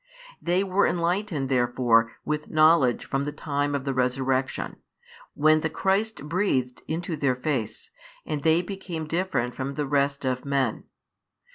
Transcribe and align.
They 0.41 0.63
were 0.63 0.87
enlightened 0.87 1.47
therefore 1.47 2.11
with 2.25 2.49
knowledge 2.49 3.05
from 3.05 3.23
the 3.23 3.31
time 3.31 3.75
of 3.75 3.85
the 3.85 3.93
Resurrection, 3.93 4.77
when 5.35 5.61
the 5.61 5.69
Christ 5.69 6.23
breathed 6.27 6.81
into 6.87 7.15
their 7.15 7.35
face, 7.35 7.91
and 8.25 8.41
they 8.41 8.63
became 8.63 9.05
different 9.05 9.53
from 9.53 9.75
the 9.75 9.85
rest 9.85 10.25
of 10.25 10.43
men. 10.43 10.85